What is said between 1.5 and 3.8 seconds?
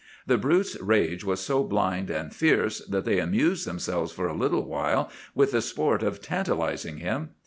blind and fierce that they amused